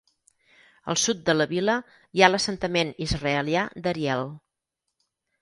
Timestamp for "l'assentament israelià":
2.31-3.67